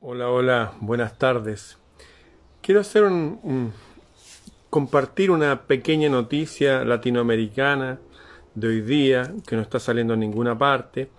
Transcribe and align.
Hola, 0.00 0.30
hola, 0.30 0.74
buenas 0.80 1.18
tardes. 1.18 1.76
Quiero 2.62 2.82
hacer 2.82 3.02
un, 3.02 3.72
compartir 4.70 5.32
una 5.32 5.62
pequeña 5.62 6.08
noticia 6.08 6.84
latinoamericana 6.84 7.98
de 8.54 8.68
hoy 8.68 8.80
día 8.80 9.34
que 9.44 9.56
no 9.56 9.62
está 9.62 9.80
saliendo 9.80 10.14
en 10.14 10.20
ninguna 10.20 10.56
parte, 10.56 11.10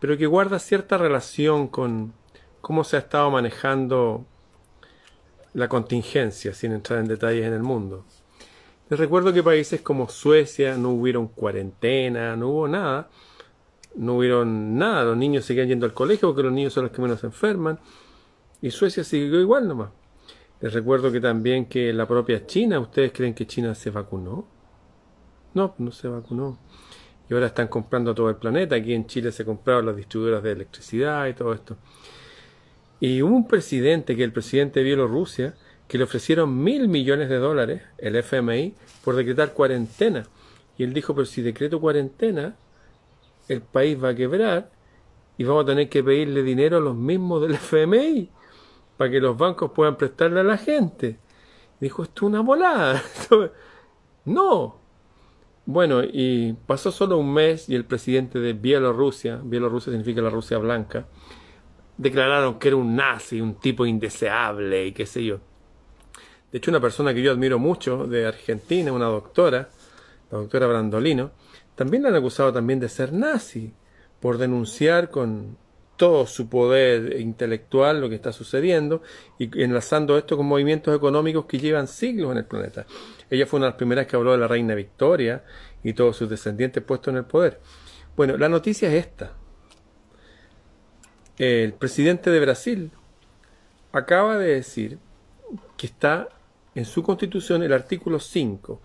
pero 0.00 0.16
que 0.16 0.24
guarda 0.24 0.58
cierta 0.58 0.96
relación 0.96 1.68
con 1.68 2.14
cómo 2.62 2.84
se 2.84 2.96
ha 2.96 3.00
estado 3.00 3.30
manejando 3.30 4.24
la 5.52 5.68
contingencia, 5.68 6.54
sin 6.54 6.72
entrar 6.72 7.00
en 7.00 7.08
detalles 7.08 7.44
en 7.44 7.52
el 7.52 7.62
mundo. 7.62 8.06
Les 8.88 8.98
recuerdo 8.98 9.30
que 9.34 9.42
países 9.42 9.82
como 9.82 10.08
Suecia 10.08 10.78
no 10.78 10.88
hubieron 10.88 11.28
cuarentena, 11.28 12.34
no 12.34 12.48
hubo 12.48 12.66
nada, 12.66 13.10
no 13.96 14.16
hubieron 14.16 14.78
nada, 14.78 15.04
los 15.04 15.16
niños 15.16 15.44
seguían 15.44 15.68
yendo 15.68 15.86
al 15.86 15.94
colegio 15.94 16.28
porque 16.28 16.42
los 16.42 16.52
niños 16.52 16.72
son 16.72 16.84
los 16.84 16.92
que 16.92 17.02
menos 17.02 17.20
se 17.20 17.26
enferman. 17.26 17.78
Y 18.60 18.70
Suecia 18.70 19.04
siguió 19.04 19.40
igual 19.40 19.66
nomás. 19.66 19.90
Les 20.60 20.72
recuerdo 20.72 21.12
que 21.12 21.20
también 21.20 21.66
que 21.66 21.92
la 21.92 22.06
propia 22.06 22.46
China, 22.46 22.80
¿ustedes 22.80 23.12
creen 23.12 23.34
que 23.34 23.46
China 23.46 23.74
se 23.74 23.90
vacunó? 23.90 24.46
No, 25.54 25.74
no 25.78 25.92
se 25.92 26.08
vacunó. 26.08 26.58
Y 27.28 27.34
ahora 27.34 27.46
están 27.46 27.68
comprando 27.68 28.12
a 28.12 28.14
todo 28.14 28.30
el 28.30 28.36
planeta. 28.36 28.76
Aquí 28.76 28.94
en 28.94 29.06
Chile 29.06 29.32
se 29.32 29.44
compraron 29.44 29.86
las 29.86 29.96
distribuidoras 29.96 30.42
de 30.42 30.52
electricidad 30.52 31.26
y 31.26 31.34
todo 31.34 31.52
esto. 31.52 31.76
Y 33.00 33.20
hubo 33.20 33.34
un 33.34 33.46
presidente, 33.46 34.16
que 34.16 34.24
el 34.24 34.32
presidente 34.32 34.80
de 34.80 34.86
Bielorrusia, 34.86 35.54
que 35.88 35.98
le 35.98 36.04
ofrecieron 36.04 36.62
mil 36.62 36.88
millones 36.88 37.28
de 37.28 37.36
dólares, 37.36 37.82
el 37.98 38.16
FMI, 38.16 38.74
por 39.04 39.16
decretar 39.16 39.52
cuarentena. 39.52 40.26
Y 40.78 40.84
él 40.84 40.92
dijo, 40.92 41.14
pero 41.14 41.26
si 41.26 41.42
decreto 41.42 41.80
cuarentena, 41.80 42.56
el 43.48 43.62
país 43.62 44.02
va 44.02 44.10
a 44.10 44.14
quebrar 44.14 44.70
y 45.38 45.44
vamos 45.44 45.64
a 45.64 45.66
tener 45.66 45.88
que 45.88 46.02
pedirle 46.02 46.42
dinero 46.42 46.78
a 46.78 46.80
los 46.80 46.96
mismos 46.96 47.42
del 47.42 47.54
FMI 47.54 48.30
para 48.96 49.10
que 49.10 49.20
los 49.20 49.36
bancos 49.36 49.70
puedan 49.72 49.96
prestarle 49.96 50.40
a 50.40 50.44
la 50.44 50.56
gente. 50.56 51.18
Dijo, 51.80 52.02
esto 52.02 52.26
es 52.26 52.28
una 52.30 52.40
volada. 52.40 53.02
No. 54.26 54.80
Bueno, 55.66 56.02
y 56.02 56.52
pasó 56.66 56.90
solo 56.90 57.16
un 57.16 57.32
mes 57.32 57.68
y 57.68 57.76
el 57.76 57.84
presidente 57.84 58.40
de 58.40 58.54
Bielorrusia, 58.54 59.40
Bielorrusia 59.42 59.92
significa 59.92 60.20
la 60.20 60.30
Rusia 60.30 60.58
blanca, 60.58 61.06
declararon 61.96 62.58
que 62.58 62.68
era 62.68 62.76
un 62.76 62.96
nazi, 62.96 63.40
un 63.40 63.54
tipo 63.54 63.86
indeseable 63.86 64.86
y 64.86 64.92
qué 64.92 65.06
sé 65.06 65.24
yo. 65.24 65.38
De 66.50 66.58
hecho, 66.58 66.70
una 66.70 66.80
persona 66.80 67.14
que 67.14 67.22
yo 67.22 67.32
admiro 67.32 67.58
mucho 67.58 68.06
de 68.06 68.26
Argentina, 68.26 68.92
una 68.92 69.06
doctora, 69.06 69.68
la 70.30 70.38
doctora 70.38 70.66
Brandolino, 70.66 71.30
también 71.76 72.02
la 72.02 72.08
han 72.08 72.16
acusado 72.16 72.52
también 72.52 72.80
de 72.80 72.88
ser 72.88 73.12
nazi 73.12 73.72
por 74.20 74.38
denunciar 74.38 75.10
con 75.10 75.56
todo 75.96 76.26
su 76.26 76.48
poder 76.48 77.20
intelectual 77.20 78.00
lo 78.00 78.08
que 78.08 78.16
está 78.16 78.32
sucediendo 78.32 79.02
y 79.38 79.62
enlazando 79.62 80.18
esto 80.18 80.36
con 80.36 80.46
movimientos 80.46 80.94
económicos 80.94 81.46
que 81.46 81.58
llevan 81.58 81.86
siglos 81.86 82.32
en 82.32 82.38
el 82.38 82.44
planeta. 82.44 82.86
Ella 83.30 83.46
fue 83.46 83.58
una 83.58 83.66
de 83.66 83.70
las 83.70 83.78
primeras 83.78 84.06
que 84.06 84.16
habló 84.16 84.32
de 84.32 84.38
la 84.38 84.48
reina 84.48 84.74
Victoria 84.74 85.44
y 85.82 85.92
todos 85.94 86.16
sus 86.16 86.28
descendientes 86.28 86.82
puestos 86.82 87.12
en 87.12 87.18
el 87.18 87.24
poder. 87.24 87.60
Bueno, 88.16 88.36
la 88.36 88.48
noticia 88.48 88.88
es 88.88 89.06
esta. 89.06 89.32
El 91.38 91.74
presidente 91.74 92.30
de 92.30 92.40
Brasil 92.40 92.90
acaba 93.92 94.38
de 94.38 94.54
decir 94.54 94.98
que 95.76 95.86
está 95.86 96.28
en 96.74 96.84
su 96.84 97.02
constitución 97.02 97.62
el 97.62 97.72
artículo 97.72 98.20
5. 98.20 98.80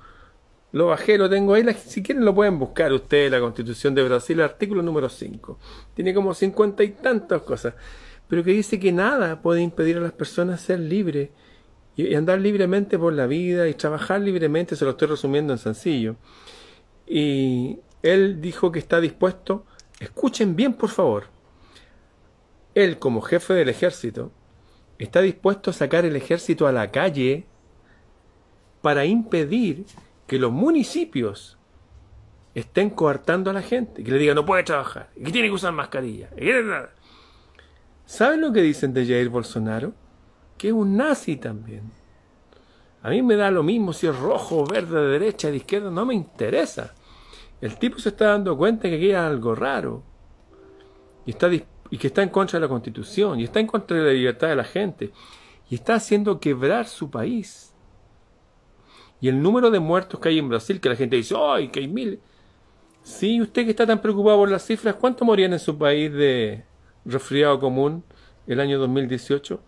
Lo 0.71 0.87
bajé, 0.87 1.17
lo 1.17 1.29
tengo 1.29 1.53
ahí. 1.53 1.65
Si 1.85 2.01
quieren 2.01 2.23
lo 2.23 2.33
pueden 2.33 2.57
buscar 2.57 2.93
ustedes, 2.93 3.29
la 3.31 3.39
constitución 3.39 3.93
de 3.93 4.03
Brasil, 4.03 4.39
artículo 4.41 4.81
número 4.81 5.09
5. 5.09 5.59
Tiene 5.93 6.13
como 6.13 6.33
cincuenta 6.33 6.83
y 6.83 6.89
tantas 6.89 7.41
cosas. 7.41 7.73
Pero 8.27 8.43
que 8.43 8.51
dice 8.51 8.79
que 8.79 8.91
nada 8.91 9.41
puede 9.41 9.61
impedir 9.61 9.97
a 9.97 10.01
las 10.01 10.13
personas 10.13 10.61
ser 10.61 10.79
libres 10.79 11.29
y 11.97 12.15
andar 12.15 12.39
libremente 12.39 12.97
por 12.97 13.11
la 13.11 13.27
vida 13.27 13.67
y 13.67 13.73
trabajar 13.73 14.21
libremente. 14.21 14.75
Se 14.77 14.85
lo 14.85 14.91
estoy 14.91 15.09
resumiendo 15.09 15.51
en 15.51 15.59
sencillo. 15.59 16.15
Y 17.05 17.79
él 18.01 18.39
dijo 18.39 18.71
que 18.71 18.79
está 18.79 19.01
dispuesto, 19.01 19.65
escuchen 19.99 20.55
bien 20.55 20.73
por 20.73 20.89
favor, 20.89 21.25
él 22.73 22.99
como 22.99 23.21
jefe 23.21 23.53
del 23.53 23.69
ejército 23.69 24.31
está 24.97 25.21
dispuesto 25.21 25.71
a 25.71 25.73
sacar 25.73 26.05
el 26.05 26.15
ejército 26.15 26.67
a 26.67 26.71
la 26.71 26.91
calle 26.91 27.45
para 28.81 29.05
impedir 29.05 29.85
que 30.31 30.39
los 30.39 30.53
municipios 30.53 31.57
estén 32.55 32.91
coartando 32.91 33.49
a 33.49 33.53
la 33.53 33.61
gente, 33.61 34.01
que 34.01 34.11
le 34.11 34.17
digan 34.17 34.35
no 34.35 34.45
puede 34.45 34.63
trabajar, 34.63 35.09
que 35.13 35.29
tiene 35.29 35.49
que 35.49 35.55
usar 35.55 35.73
mascarilla. 35.73 36.29
¿Saben 38.05 38.39
lo 38.39 38.53
que 38.53 38.61
dicen 38.61 38.93
de 38.93 39.05
Jair 39.05 39.27
Bolsonaro? 39.27 39.91
Que 40.57 40.69
es 40.69 40.73
un 40.73 40.95
nazi 40.95 41.35
también. 41.35 41.91
A 43.03 43.09
mí 43.09 43.21
me 43.21 43.35
da 43.35 43.51
lo 43.51 43.61
mismo 43.61 43.91
si 43.91 44.07
es 44.07 44.17
rojo, 44.17 44.65
verde, 44.65 45.01
de 45.01 45.19
derecha, 45.19 45.49
de 45.49 45.57
izquierda, 45.57 45.91
no 45.91 46.05
me 46.05 46.13
interesa. 46.13 46.93
El 47.59 47.77
tipo 47.77 47.99
se 47.99 48.07
está 48.07 48.27
dando 48.27 48.55
cuenta 48.55 48.87
que 48.87 48.95
aquí 48.95 49.07
hay 49.07 49.15
algo 49.15 49.53
raro. 49.53 50.01
Y, 51.25 51.31
está, 51.31 51.49
y 51.53 51.97
que 51.97 52.07
está 52.07 52.23
en 52.23 52.29
contra 52.29 52.57
de 52.57 52.67
la 52.67 52.69
constitución. 52.69 53.37
Y 53.37 53.43
está 53.43 53.59
en 53.59 53.67
contra 53.67 53.97
de 53.97 54.03
la 54.05 54.13
libertad 54.13 54.47
de 54.47 54.55
la 54.55 54.63
gente. 54.63 55.11
Y 55.69 55.75
está 55.75 55.95
haciendo 55.95 56.39
quebrar 56.39 56.87
su 56.87 57.11
país. 57.11 57.70
Y 59.21 59.29
el 59.29 59.41
número 59.41 59.69
de 59.69 59.79
muertos 59.79 60.19
que 60.19 60.29
hay 60.29 60.39
en 60.39 60.49
Brasil, 60.49 60.81
que 60.81 60.89
la 60.89 60.95
gente 60.95 61.15
dice, 61.15 61.35
¡ay, 61.37 61.69
que 61.69 61.79
hay 61.79 61.87
mil! 61.87 62.19
Sí, 63.03 63.39
usted 63.39 63.65
que 63.65 63.71
está 63.71 63.85
tan 63.85 64.01
preocupado 64.01 64.37
por 64.37 64.49
las 64.49 64.65
cifras, 64.65 64.95
¿cuántos 64.95 65.25
morían 65.25 65.53
en 65.53 65.59
su 65.59 65.77
país 65.77 66.11
de 66.11 66.65
resfriado 67.05 67.59
común 67.59 68.03
el 68.47 68.59
año 68.59 68.79
2018? 68.79 69.61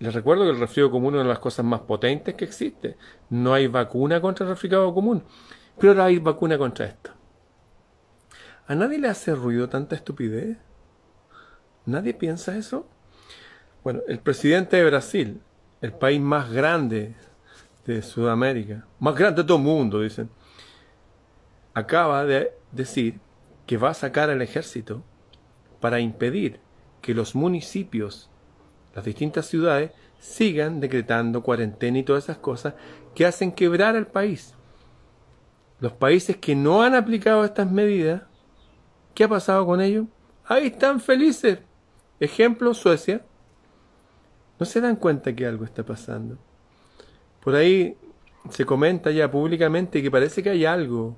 Les 0.00 0.14
recuerdo 0.14 0.44
que 0.44 0.50
el 0.50 0.58
resfriado 0.58 0.90
común 0.90 1.14
es 1.14 1.20
una 1.20 1.22
de 1.24 1.28
las 1.28 1.38
cosas 1.38 1.64
más 1.64 1.80
potentes 1.80 2.34
que 2.34 2.44
existe. 2.44 2.96
No 3.28 3.54
hay 3.54 3.68
vacuna 3.68 4.20
contra 4.20 4.44
el 4.44 4.50
resfriado 4.52 4.92
común. 4.92 5.22
Pero 5.78 5.92
ahora 5.92 6.06
hay 6.06 6.18
vacuna 6.18 6.58
contra 6.58 6.86
esto. 6.86 7.10
¿A 8.66 8.74
nadie 8.74 8.98
le 8.98 9.08
hace 9.08 9.34
ruido 9.34 9.68
tanta 9.68 9.94
estupidez? 9.94 10.56
¿Nadie 11.86 12.14
piensa 12.14 12.56
eso? 12.56 12.88
Bueno, 13.82 14.00
el 14.08 14.20
presidente 14.20 14.76
de 14.76 14.84
Brasil, 14.84 15.40
el 15.80 15.92
país 15.92 16.20
más 16.20 16.50
grande 16.50 17.14
de 17.94 18.02
Sudamérica, 18.02 18.86
más 18.98 19.14
grande 19.14 19.42
de 19.42 19.48
todo 19.48 19.58
el 19.58 19.64
mundo, 19.64 20.00
dicen, 20.00 20.30
acaba 21.74 22.24
de 22.24 22.52
decir 22.72 23.20
que 23.66 23.76
va 23.76 23.90
a 23.90 23.94
sacar 23.94 24.30
al 24.30 24.42
ejército 24.42 25.02
para 25.80 26.00
impedir 26.00 26.60
que 27.00 27.14
los 27.14 27.34
municipios, 27.34 28.30
las 28.94 29.04
distintas 29.04 29.46
ciudades, 29.46 29.92
sigan 30.18 30.80
decretando 30.80 31.42
cuarentena 31.42 31.98
y 31.98 32.02
todas 32.02 32.24
esas 32.24 32.38
cosas 32.38 32.74
que 33.14 33.24
hacen 33.24 33.52
quebrar 33.52 33.96
al 33.96 34.06
país. 34.06 34.54
Los 35.78 35.92
países 35.92 36.36
que 36.36 36.54
no 36.54 36.82
han 36.82 36.94
aplicado 36.94 37.44
estas 37.44 37.70
medidas, 37.70 38.22
¿qué 39.14 39.24
ha 39.24 39.28
pasado 39.28 39.64
con 39.64 39.80
ellos? 39.80 40.06
Ahí 40.44 40.66
están 40.66 41.00
felices. 41.00 41.60
Ejemplo, 42.18 42.74
Suecia. 42.74 43.24
No 44.58 44.66
se 44.66 44.80
dan 44.82 44.96
cuenta 44.96 45.34
que 45.34 45.46
algo 45.46 45.64
está 45.64 45.82
pasando. 45.82 46.38
Por 47.42 47.54
ahí 47.54 47.96
se 48.50 48.66
comenta 48.66 49.10
ya 49.10 49.30
públicamente 49.30 50.02
que 50.02 50.10
parece 50.10 50.42
que 50.42 50.50
hay 50.50 50.64
algo, 50.64 51.16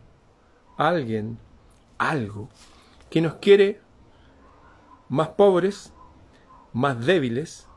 alguien, 0.77 1.39
algo, 1.99 2.49
que 3.11 3.21
nos 3.21 3.35
quiere 3.35 3.81
más 5.09 5.29
pobres, 5.31 5.93
más 6.73 7.05
débiles, 7.05 7.69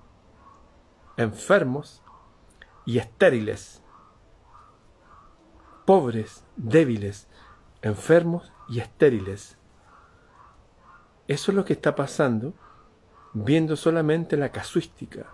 enfermos 1.17 2.01
y 2.85 2.97
estériles. 2.99 3.81
Pobres, 5.85 6.43
débiles, 6.55 7.27
enfermos 7.81 8.51
y 8.67 8.79
estériles. 8.79 9.57
Eso 11.27 11.51
es 11.51 11.55
lo 11.55 11.65
que 11.65 11.73
está 11.73 11.95
pasando 11.95 12.53
viendo 13.33 13.75
solamente 13.75 14.37
la 14.37 14.51
casuística, 14.51 15.27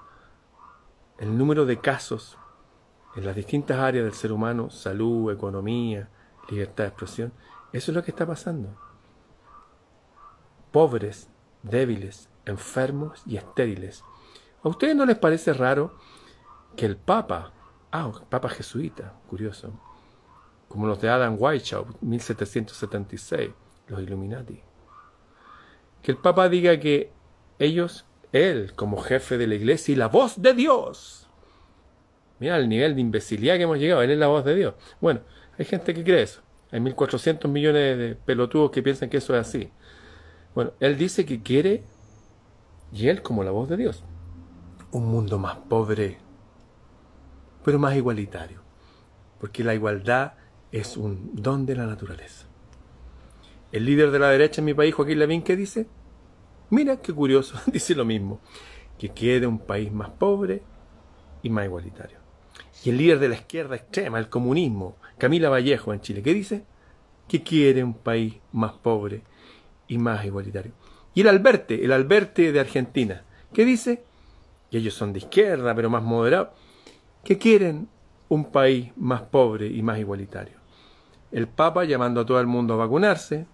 el 1.20 1.38
número 1.38 1.66
de 1.66 1.80
casos 1.80 2.38
en 3.16 3.26
las 3.26 3.36
distintas 3.36 3.78
áreas 3.78 4.06
del 4.06 4.14
ser 4.14 4.32
humano, 4.32 4.70
salud, 4.70 5.32
economía, 5.32 6.10
libertad 6.50 6.86
de 6.86 6.90
expresión. 6.90 7.34
Eso 7.74 7.92
es 7.92 7.96
lo 7.96 8.04
que 8.04 8.12
está 8.12 8.26
pasando. 8.26 8.76
Pobres, 10.72 11.30
débiles, 11.64 12.30
enfermos 12.46 13.22
y 13.26 13.38
estériles. 13.38 14.04
¿A 14.64 14.70
ustedes 14.70 14.96
no 14.96 15.06
les 15.06 15.18
parece 15.18 15.54
raro 15.54 15.96
que 16.76 16.86
el 16.86 16.98
Papa, 16.98 17.52
ah, 17.92 18.12
Papa 18.30 18.50
jesuita, 18.50 19.20
curioso, 19.28 19.74
como 20.68 20.88
los 20.88 21.02
de 21.02 21.10
Adam 21.10 21.36
Weishaupt, 21.38 22.02
1776, 22.02 23.52
los 23.88 24.02
Illuminati, 24.02 24.62
que 26.02 26.12
el 26.12 26.18
Papa 26.18 26.48
diga 26.48 26.80
que 26.80 27.12
ellos, 27.60 28.06
él 28.32 28.74
como 28.76 28.98
jefe 29.02 29.38
de 29.38 29.48
la 29.48 29.56
iglesia 29.56 29.92
y 29.92 29.96
la 29.96 30.08
voz 30.08 30.42
de 30.42 30.54
Dios, 30.54 31.30
mira 32.42 32.58
el 32.58 32.68
nivel 32.68 32.96
de 32.96 33.02
imbecilidad 33.02 33.56
que 33.58 33.64
hemos 33.64 33.78
llegado, 33.78 34.02
él 34.02 34.10
es 34.10 34.18
la 34.18 34.26
voz 34.26 34.44
de 34.44 34.56
Dios. 34.56 34.74
Bueno, 35.00 35.22
hay 35.60 35.64
gente 35.64 35.94
que 35.94 36.04
cree 36.04 36.24
eso, 36.24 36.42
hay 36.72 36.80
1.400 36.80 37.48
millones 37.48 37.98
de 38.00 38.16
pelotudos 38.16 38.72
que 38.72 38.82
piensan 38.82 39.10
que 39.10 39.18
eso 39.18 39.36
es 39.36 39.48
así. 39.48 39.72
Bueno, 40.56 40.74
él 40.80 40.98
dice 40.98 41.24
que 41.24 41.44
quiere, 41.44 41.84
y 42.92 43.10
él 43.10 43.22
como 43.22 43.44
la 43.44 43.52
voz 43.52 43.70
de 43.70 43.78
Dios, 43.78 44.04
un 44.92 45.06
mundo 45.06 45.38
más 45.38 45.56
pobre, 45.70 46.18
pero 47.64 47.78
más 47.78 47.96
igualitario, 47.96 48.64
porque 49.40 49.64
la 49.64 49.76
igualdad 49.76 50.34
es 50.72 50.98
un 50.98 51.30
don 51.36 51.68
de 51.68 51.76
la 51.76 51.86
naturaleza. 51.86 52.48
El 53.72 53.86
líder 53.86 54.10
de 54.10 54.18
la 54.18 54.30
derecha 54.30 54.62
en 54.62 54.66
mi 54.66 54.74
país, 54.74 54.96
Joaquín 54.96 55.20
Lavín, 55.20 55.44
¿qué 55.44 55.56
dice? 55.56 55.86
Mira 56.72 56.98
qué 56.98 57.14
curioso, 57.14 57.56
dice 57.72 57.94
lo 57.94 58.04
mismo, 58.04 58.40
que 58.98 59.10
quede 59.10 59.46
un 59.46 59.60
país 59.60 59.92
más 59.92 60.10
pobre 60.10 60.64
y 61.44 61.52
más 61.52 61.66
igualitario. 61.66 62.21
Y 62.84 62.90
el 62.90 62.98
líder 62.98 63.20
de 63.20 63.30
la 63.30 63.36
izquierda 63.36 63.76
extrema, 63.76 64.18
el 64.18 64.30
comunismo, 64.30 64.98
Camila 65.18 65.50
Vallejo 65.50 65.94
en 65.94 66.02
Chile, 66.02 66.24
¿qué 66.24 66.34
dice? 66.34 66.66
Que 67.28 67.44
quiere 67.44 67.84
un 67.84 67.94
país 67.94 68.36
más 68.52 68.74
pobre 68.74 69.22
y 69.88 69.98
más 69.98 70.26
igualitario. 70.26 70.72
Y 71.14 71.22
el 71.22 71.28
Alberte, 71.28 71.84
el 71.84 71.92
Alberte 71.92 72.52
de 72.52 72.60
Argentina, 72.60 73.24
¿qué 73.54 73.66
dice? 73.66 74.04
Y 74.72 74.78
ellos 74.78 74.94
son 74.94 75.14
de 75.14 75.20
izquierda, 75.20 75.76
pero 75.76 75.90
más 75.90 76.02
moderados, 76.02 76.50
que 77.24 77.38
quieren 77.38 77.88
un 78.30 78.46
país 78.46 78.92
más 78.96 79.22
pobre 79.24 79.68
y 79.68 79.82
más 79.84 80.00
igualitario. 80.00 80.56
El 81.32 81.48
Papa 81.48 81.84
llamando 81.84 82.22
a 82.22 82.26
todo 82.26 82.40
el 82.40 82.48
mundo 82.48 82.74
a 82.74 82.78
vacunarse. 82.78 83.46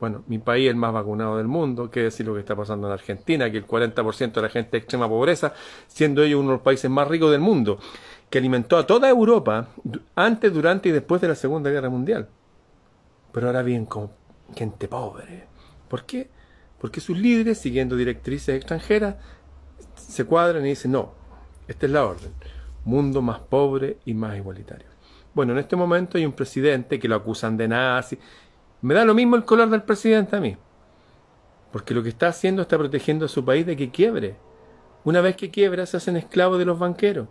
Bueno, 0.00 0.22
mi 0.28 0.38
país 0.38 0.66
es 0.66 0.70
el 0.70 0.76
más 0.76 0.92
vacunado 0.92 1.36
del 1.36 1.48
mundo, 1.48 1.90
qué 1.90 2.04
decir 2.04 2.24
lo 2.24 2.34
que 2.34 2.40
está 2.40 2.54
pasando 2.54 2.86
en 2.86 2.92
Argentina, 2.92 3.50
que 3.50 3.58
el 3.58 3.66
40% 3.66 4.32
de 4.32 4.42
la 4.42 4.48
gente 4.48 4.76
extrema 4.76 5.08
pobreza, 5.08 5.52
siendo 5.88 6.22
ellos 6.22 6.38
uno 6.38 6.50
de 6.50 6.54
los 6.54 6.62
países 6.62 6.88
más 6.88 7.08
ricos 7.08 7.32
del 7.32 7.40
mundo 7.40 7.80
que 8.30 8.38
alimentó 8.38 8.76
a 8.76 8.86
toda 8.86 9.08
Europa 9.08 9.68
antes, 10.14 10.52
durante 10.52 10.88
y 10.88 10.92
después 10.92 11.20
de 11.20 11.28
la 11.28 11.34
Segunda 11.34 11.70
Guerra 11.70 11.88
Mundial. 11.88 12.28
Pero 13.32 13.46
ahora 13.46 13.62
bien, 13.62 13.86
con 13.86 14.10
gente 14.54 14.88
pobre. 14.88 15.46
¿Por 15.88 16.04
qué? 16.04 16.28
Porque 16.78 17.00
sus 17.00 17.18
líderes, 17.18 17.58
siguiendo 17.58 17.96
directrices 17.96 18.56
extranjeras, 18.56 19.16
se 19.94 20.24
cuadran 20.24 20.64
y 20.64 20.70
dicen, 20.70 20.92
no, 20.92 21.12
esta 21.66 21.86
es 21.86 21.92
la 21.92 22.04
orden. 22.04 22.32
Mundo 22.84 23.22
más 23.22 23.40
pobre 23.40 23.98
y 24.04 24.14
más 24.14 24.36
igualitario. 24.36 24.86
Bueno, 25.34 25.52
en 25.52 25.58
este 25.58 25.76
momento 25.76 26.18
hay 26.18 26.26
un 26.26 26.32
presidente 26.32 26.98
que 26.98 27.08
lo 27.08 27.16
acusan 27.16 27.56
de 27.56 27.68
nazi. 27.68 28.18
Me 28.80 28.94
da 28.94 29.04
lo 29.04 29.14
mismo 29.14 29.36
el 29.36 29.44
color 29.44 29.68
del 29.70 29.82
presidente 29.82 30.36
a 30.36 30.40
mí. 30.40 30.56
Porque 31.72 31.94
lo 31.94 32.02
que 32.02 32.08
está 32.08 32.28
haciendo 32.28 32.62
está 32.62 32.78
protegiendo 32.78 33.26
a 33.26 33.28
su 33.28 33.44
país 33.44 33.66
de 33.66 33.76
que 33.76 33.90
quiebre. 33.90 34.36
Una 35.04 35.20
vez 35.20 35.36
que 35.36 35.50
quiebra, 35.50 35.86
se 35.86 35.96
hacen 35.96 36.16
esclavos 36.16 36.58
de 36.58 36.64
los 36.64 36.78
banqueros. 36.78 37.28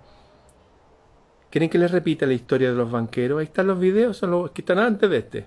¿Quieren 1.49 1.69
que 1.69 1.77
les 1.77 1.91
repita 1.91 2.25
la 2.25 2.33
historia 2.33 2.69
de 2.69 2.75
los 2.75 2.91
banqueros? 2.91 3.39
Ahí 3.39 3.45
están 3.45 3.67
los 3.67 3.79
videos, 3.79 4.17
son 4.17 4.31
los 4.31 4.51
que 4.51 4.61
están 4.61 4.79
antes 4.79 5.09
de 5.09 5.17
este. 5.17 5.45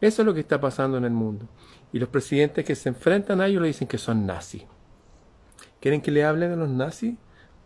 Eso 0.00 0.22
es 0.22 0.26
lo 0.26 0.34
que 0.34 0.40
está 0.40 0.60
pasando 0.60 0.96
en 0.96 1.04
el 1.04 1.10
mundo. 1.10 1.48
Y 1.92 1.98
los 1.98 2.08
presidentes 2.08 2.64
que 2.64 2.74
se 2.74 2.88
enfrentan 2.88 3.40
a 3.40 3.46
ellos 3.46 3.62
le 3.62 3.68
dicen 3.68 3.88
que 3.88 3.98
son 3.98 4.26
nazis. 4.26 4.64
¿Quieren 5.80 6.00
que 6.00 6.10
le 6.10 6.24
hable 6.24 6.48
de 6.48 6.56
los 6.56 6.68
nazis? 6.68 7.14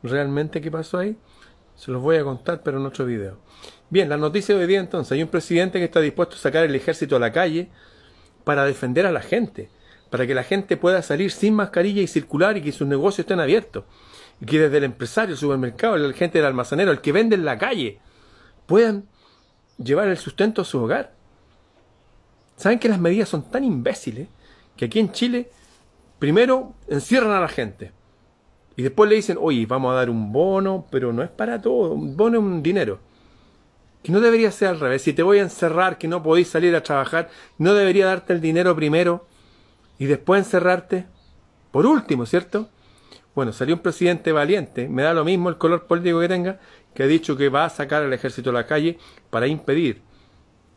¿Realmente 0.03 0.61
qué 0.61 0.71
pasó 0.71 0.99
ahí? 0.99 1.17
Se 1.75 1.91
los 1.91 2.03
voy 2.03 2.17
a 2.17 2.25
contar, 2.25 2.63
pero 2.63 2.79
en 2.79 2.87
otro 2.87 3.05
video. 3.05 3.39
Bien, 3.91 4.09
la 4.09 4.17
noticia 4.17 4.55
de 4.55 4.63
hoy 4.63 4.67
día 4.67 4.81
entonces. 4.81 5.13
Hay 5.13 5.23
un 5.23 5.29
presidente 5.29 5.79
que 5.79 5.85
está 5.85 6.01
dispuesto 6.01 6.37
a 6.37 6.39
sacar 6.39 6.65
el 6.65 6.75
ejército 6.75 7.17
a 7.17 7.19
la 7.19 7.33
calle 7.33 7.69
para 8.45 8.65
defender 8.65 9.05
a 9.05 9.13
la 9.13 9.21
gente. 9.21 9.69
Para 10.11 10.27
que 10.27 10.35
la 10.35 10.43
gente 10.43 10.79
pueda 10.79 11.03
salir 11.03 11.31
sin 11.31 11.55
mascarilla 11.55 12.01
y 12.01 12.07
circular 12.07 12.57
y 12.57 12.63
que 12.63 12.73
sus 12.73 12.89
negocios 12.89 13.21
estén 13.21 13.41
abiertos 13.41 13.85
que 14.45 14.59
desde 14.59 14.77
el 14.79 14.85
empresario, 14.85 15.35
el 15.35 15.39
supermercado, 15.39 15.97
la 15.97 16.13
gente 16.13 16.39
del 16.39 16.47
almacenero, 16.47 16.91
el 16.91 17.01
que 17.01 17.13
vende 17.13 17.37
en 17.37 17.45
la 17.45 17.57
calle, 17.57 18.01
puedan 18.67 19.07
llevar 19.79 20.09
el 20.09 20.19
sustento 20.19 20.63
a 20.63 20.65
su 20.65 20.83
hogar. 20.83 21.15
¿Saben 22.57 22.79
que 22.79 22.89
las 22.89 22.99
medidas 22.99 23.29
son 23.29 23.51
tan 23.51 23.65
imbéciles 23.65 24.29
que 24.77 24.87
aquí 24.87 24.99
en 24.99 25.13
Chile 25.13 25.51
primero 26.19 26.75
encierran 26.89 27.33
a 27.33 27.41
la 27.41 27.49
gente 27.49 27.93
y 28.77 28.83
después 28.83 29.09
le 29.09 29.17
dicen, 29.17 29.39
oye, 29.41 29.65
vamos 29.65 29.93
a 29.93 29.97
dar 29.97 30.11
un 30.11 30.33
bono, 30.33 30.87
pero 30.91 31.13
no 31.13 31.23
es 31.23 31.31
para 31.31 31.61
todo, 31.61 31.93
un 31.93 32.17
bono 32.17 32.39
es 32.39 32.45
un 32.45 32.63
dinero. 32.63 32.99
Que 34.03 34.13
no 34.13 34.21
debería 34.21 34.53
ser 34.53 34.69
al 34.69 34.81
revés. 34.81 35.03
Si 35.03 35.15
te 35.15 35.23
voy 35.23 35.39
a 35.39 35.43
encerrar, 35.43 35.99
que 35.99 36.07
no 36.07 36.23
podéis 36.23 36.49
salir 36.49 36.77
a 36.77 36.83
trabajar, 36.83 37.31
no 37.59 37.75
debería 37.75 38.07
darte 38.07 38.35
el 38.35 38.41
dinero 38.41 38.77
primero 38.77 39.27
y 39.99 40.05
después 40.05 40.45
encerrarte. 40.45 41.07
Por 41.73 41.87
último, 41.87 42.27
¿cierto? 42.27 42.69
Bueno, 43.37 43.53
salió 43.53 43.75
un 43.75 43.83
presidente 43.83 44.33
valiente, 44.33 44.89
me 44.89 45.03
da 45.03 45.13
lo 45.13 45.23
mismo 45.23 45.51
el 45.51 45.59
color 45.59 45.87
político 45.87 46.21
que 46.21 46.29
tenga, 46.29 46.59
que 46.95 47.03
ha 47.03 47.07
dicho 47.07 47.37
que 47.37 47.51
va 47.51 47.67
a 47.67 47.69
sacar 47.69 48.03
al 48.03 48.15
ejército 48.15 48.49
a 48.49 48.55
la 48.55 48.67
calle 48.67 48.99
para 49.29 49.47
impedir 49.47 50.01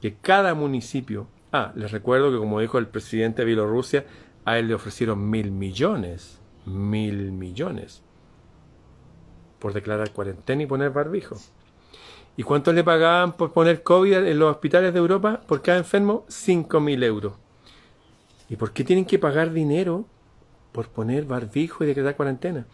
que 0.02 0.18
cada 0.18 0.54
municipio. 0.56 1.30
Ah, 1.54 1.72
les 1.76 1.90
recuerdo 1.90 2.30
que 2.30 2.38
como 2.38 2.60
dijo 2.60 2.78
el 2.78 2.88
presidente 2.88 3.44
de 3.44 3.46
Bielorrusia, 3.46 4.06
a 4.44 4.60
él 4.60 4.68
le 4.68 4.74
ofrecieron 4.74 5.30
mil 5.30 5.52
millones, 5.52 6.42
mil 6.66 7.32
millones, 7.32 8.04
por 9.60 9.72
declarar 9.72 10.12
cuarentena 10.12 10.64
y 10.64 10.66
poner 10.66 10.90
barbijo. 10.90 11.38
¿Y 12.36 12.44
cuánto 12.44 12.74
le 12.74 12.84
pagaban 12.84 13.38
por 13.38 13.54
poner 13.54 13.84
COVID 13.84 14.16
en 14.16 14.38
los 14.38 14.52
hospitales 14.52 14.92
de 14.92 15.00
Europa 15.00 15.40
por 15.48 15.62
cada 15.62 15.78
enfermo? 15.78 16.26
Cinco 16.28 16.82
mil 16.82 17.02
euros. 17.04 17.36
¿Y 18.50 18.58
por 18.58 18.74
qué 18.74 18.84
tienen 18.84 19.06
que 19.06 19.18
pagar 19.18 19.54
dinero 19.54 20.08
por 20.72 20.90
poner 20.90 21.26
barbijo 21.26 21.84
y 21.84 21.88
decretar 21.88 22.16
cuarentena. 22.16 22.66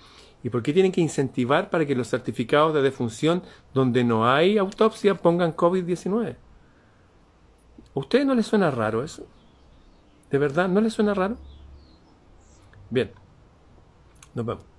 ¿Y 0.44 0.50
por 0.50 0.62
qué 0.62 0.74
tienen 0.74 0.92
que 0.92 1.02
incentivar 1.02 1.70
para 1.70 1.86
que 1.86 1.96
los 1.96 2.10
certificados 2.10 2.74
de 2.74 2.82
defunción 2.82 3.42
donde 3.74 4.04
no 4.04 4.30
hay 4.30 4.58
autopsia 4.58 5.16
pongan 5.16 5.56
COVID-19? 5.56 6.36
¿A 7.96 8.00
ustedes 8.00 8.26
no 8.26 8.36
les 8.36 8.46
suena 8.46 8.70
raro 8.70 9.04
eso? 9.04 9.26
¿De 10.30 10.38
verdad 10.38 10.68
no 10.68 10.82
les 10.82 10.94
suena 10.94 11.14
raro? 11.14 11.38
Bien, 12.90 13.12
nos 14.34 14.46
vemos. 14.46 14.75